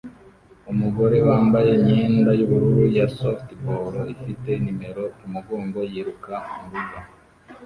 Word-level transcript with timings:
Umugore 0.71 1.17
wambaye 1.27 1.69
imyenda 1.77 2.31
yubururu 2.39 2.83
ya 2.97 3.05
softball 3.17 3.95
ifite 4.15 4.49
numero 4.63 5.03
kumugongo 5.17 5.79
yiruka 5.91 6.33
murugo 6.59 6.97